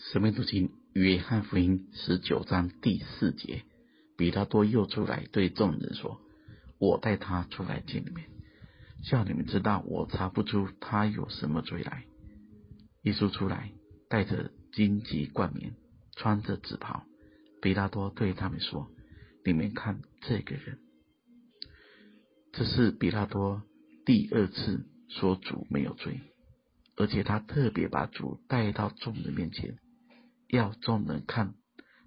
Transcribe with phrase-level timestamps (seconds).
[0.00, 3.64] 生命读经约翰福音十九章第四节，
[4.16, 6.18] 彼拉多又出来对众人说
[6.80, 8.22] ：“我带他出来见你们，
[9.04, 12.04] 叫你们知道我查不出他有什么罪来。”
[13.04, 13.72] 耶稣出来，
[14.08, 15.74] 带着荆棘冠冕，
[16.16, 17.04] 穿着紫袍。
[17.60, 18.88] 彼拉多对他们说
[19.44, 20.78] ：“你们看这个人。”
[22.52, 23.62] 这是彼拉多
[24.06, 26.20] 第二次说主没有罪，
[26.96, 29.76] 而且他特别把主带到众人面前。
[30.50, 31.54] 要众人看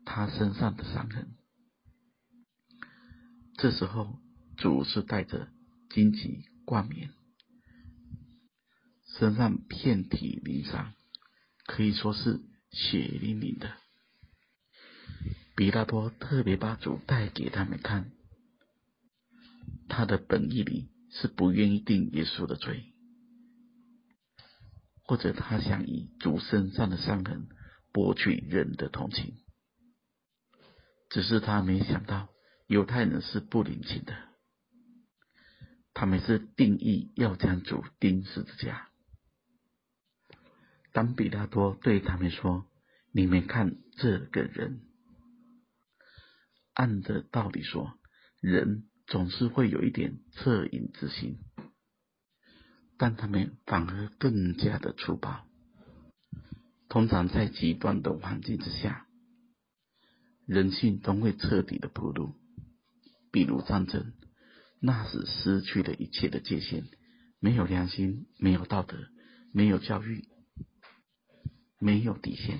[0.05, 1.35] 他身上的伤痕。
[3.57, 4.19] 这时候，
[4.57, 5.47] 主是带着
[5.89, 7.11] 荆棘冠冕，
[9.17, 10.93] 身上遍体鳞伤，
[11.65, 13.77] 可以说是血淋淋的。
[15.55, 18.11] 比拉多特别把主带给他们看，
[19.87, 22.91] 他的本意里是不愿意定耶稣的罪，
[25.03, 27.47] 或者他想以主身上的伤痕。
[27.93, 29.37] 博取人的同情，
[31.09, 32.27] 只是他没想到
[32.67, 34.17] 犹太人是不领情的，
[35.93, 38.89] 他们是定义要将主钉十字架。
[40.91, 42.65] 当比拉多对他们说
[43.13, 44.81] ：“你们看这个人。”
[46.73, 47.99] 按着道理说，
[48.39, 51.37] 人总是会有一点恻隐之心，
[52.97, 55.47] 但他们反而更加的粗暴。
[56.89, 59.07] 通常在极端的环境之下，
[60.45, 62.35] 人性都会彻底的暴露。
[63.31, 64.13] 比如战争，
[64.79, 66.83] 那是失去了一切的界限，
[67.39, 68.95] 没有良心，没有道德，
[69.51, 70.27] 没有教育，
[71.79, 72.59] 没有底线。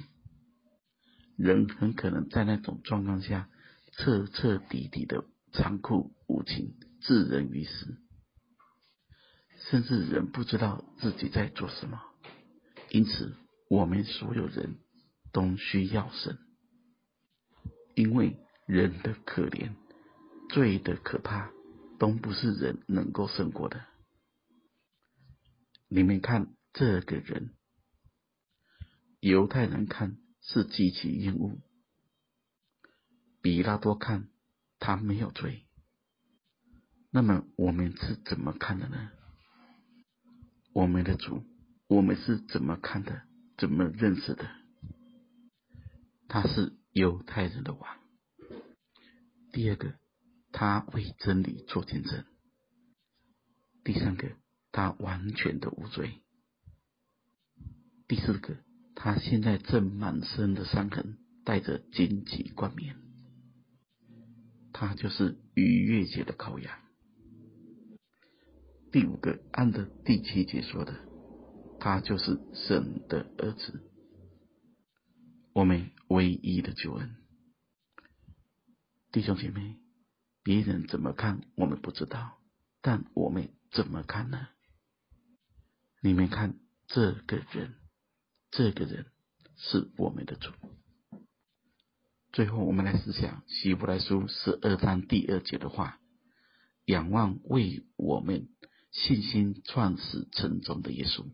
[1.38, 3.50] 人很可能在那种状况下，
[3.92, 7.98] 彻彻底底的残酷无情，置人于死，
[9.70, 12.02] 甚至人不知道自己在做什么。
[12.90, 13.36] 因此。
[13.74, 14.76] 我们所有人
[15.32, 16.38] 都需要神，
[17.96, 19.74] 因为人的可怜、
[20.52, 21.50] 罪的可怕，
[21.98, 23.84] 都不是人能够胜过的。
[25.88, 27.56] 你们看这个人，
[29.20, 31.58] 犹太人看是极其厌恶，
[33.42, 34.30] 比拉多看
[34.78, 35.66] 他没有罪。
[37.10, 39.10] 那么我们是怎么看的呢？
[40.74, 41.44] 我们的主，
[41.88, 43.24] 我们是怎么看的？
[43.58, 44.50] 怎么认识的？
[46.28, 47.98] 他是犹太人的王。
[49.52, 49.94] 第二个，
[50.52, 52.26] 他为真理做见证。
[53.84, 54.32] 第三个，
[54.72, 56.22] 他完全的无罪。
[58.08, 58.58] 第四个，
[58.96, 62.96] 他现在正满身的伤痕，带着荆棘冠冕。
[64.72, 66.80] 他就是逾越节的羔羊。
[68.92, 71.13] 第五个，按着第七节说的。
[71.84, 73.84] 他就是神的儿子，
[75.52, 77.18] 我们唯一的救恩。
[79.12, 79.76] 弟兄姐妹，
[80.44, 82.38] 别人怎么看我们不知道，
[82.80, 84.48] 但我们怎么看呢？
[86.02, 86.58] 你们看
[86.88, 87.74] 这个人，
[88.50, 89.08] 这个人
[89.58, 90.54] 是我们的主。
[92.32, 96.00] 最后，我们来思想希伯来书十二章第二节的话：
[96.86, 98.48] 仰望为我们
[98.94, 101.30] 信心创始成终的耶稣。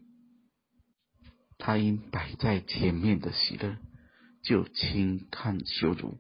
[1.69, 3.77] 他因摆在前面的喜乐，
[4.41, 6.17] 就轻看羞辱，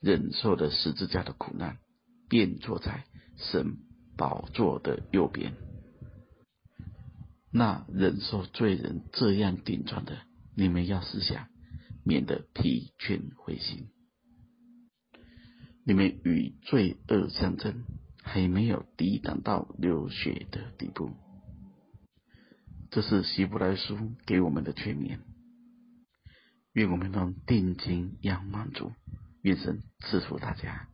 [0.00, 1.78] 忍受了十字架的苦难，
[2.28, 3.04] 便坐在
[3.36, 3.78] 神
[4.16, 5.54] 宝座的右边。
[7.50, 10.16] 那忍受罪人这样顶撞的，
[10.54, 11.48] 你们要思想，
[12.04, 13.88] 免得疲倦灰心。
[15.84, 17.82] 你们与罪恶相争，
[18.22, 21.10] 还没有抵挡到流血的地步。
[22.90, 25.18] 这是希伯来书给我们的劝勉，
[26.72, 28.92] 愿我们能定睛仰望主，
[29.42, 30.88] 愿神赐福大家。